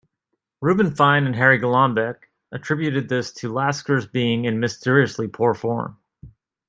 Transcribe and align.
Reuben 0.61 0.95
Fine 0.95 1.27
and 1.27 1.35
Harry 1.35 1.59
Golombek 1.59 2.23
attributed 2.51 3.07
this 3.07 3.31
to 3.33 3.53
Lasker's 3.53 4.07
being 4.07 4.45
in 4.45 4.59
mysteriously 4.59 5.27
poor 5.27 5.53
form. 5.53 5.99